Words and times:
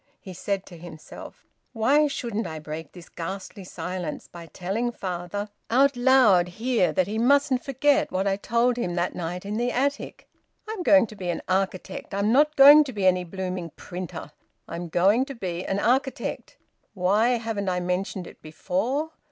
He 0.19 0.33
said 0.33 0.65
to 0.65 0.79
himself 0.79 1.45
"Why 1.73 2.07
shouldn't 2.07 2.47
I 2.47 2.57
break 2.57 2.91
this 2.91 3.07
ghastly 3.07 3.63
silence 3.63 4.27
by 4.27 4.47
telling 4.47 4.91
father 4.91 5.49
out 5.69 5.95
loud 5.95 6.47
here 6.47 6.91
that 6.91 7.05
he 7.05 7.19
mustn't 7.19 7.63
forget 7.63 8.11
what 8.11 8.25
I 8.25 8.35
told 8.35 8.77
him 8.77 8.95
that 8.95 9.13
night 9.13 9.45
in 9.45 9.57
the 9.57 9.71
attic? 9.71 10.27
I'm 10.67 10.81
going 10.81 11.05
to 11.05 11.15
be 11.15 11.29
an 11.29 11.43
architect. 11.47 12.15
I'm 12.15 12.31
not 12.31 12.55
going 12.55 12.83
to 12.85 12.91
be 12.93 13.05
any 13.05 13.23
blooming 13.23 13.69
printer. 13.75 14.31
I'm 14.67 14.89
going 14.89 15.23
to 15.25 15.35
be 15.35 15.63
an 15.67 15.77
architect. 15.79 16.57
Why 16.95 17.37
haven't 17.37 17.69
I 17.69 17.79
mentioned 17.79 18.25
it 18.25 18.41
before? 18.41 19.11